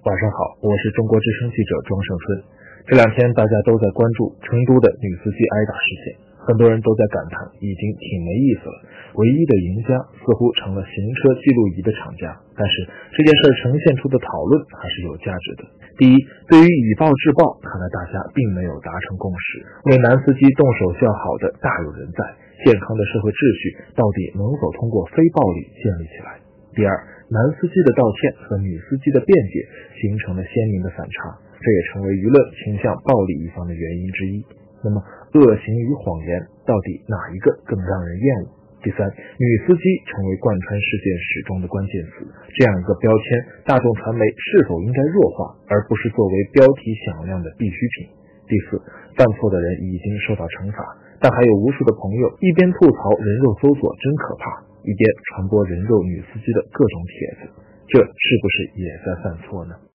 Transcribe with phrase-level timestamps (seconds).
[0.00, 2.24] 晚上好，我是中国之声记者庄胜春。
[2.88, 6.04] 这两天大家都在关注成都的女司机挨打事件，
[6.40, 8.76] 很多人都在感叹已经挺没意思了。
[9.20, 9.92] 唯一的赢家
[10.24, 15.68] 似乎成了行车记录仪的厂家，但是这件事呈现出的讨论还是有价值的。
[16.00, 16.16] 第一，
[16.48, 19.60] 对于以暴制暴，看来大家并没有达成共识。
[19.92, 22.24] 为男司机动手叫好的大有人在，
[22.64, 26.40] 健康的社会秩序到底能否通过非暴力建立起来？
[26.74, 26.90] 第二，
[27.28, 29.54] 男司机的道歉和女司机的辩解
[29.98, 34.44] 形成了鲜明的反差，这也成为舆论倾向暴力一方的原因之一。
[34.82, 34.96] 那么，
[35.34, 38.46] 恶行与谎言到底哪一个更让人厌恶？
[38.80, 42.24] 第三，女司机成为贯穿事件始终的关键词，
[42.56, 43.24] 这样一个标签，
[43.68, 48.08] 大众传媒是否应该弱化，而不是作为标题响亮的必需品？
[48.50, 48.82] 第四，
[49.14, 50.82] 犯错的人已经受到惩罚，
[51.22, 54.66] 但还有无数的朋友一边吐槽人肉搜索真可怕。
[54.82, 57.52] 一边传播人肉女司机的各种帖子，
[57.86, 59.74] 这是不是也在犯错呢？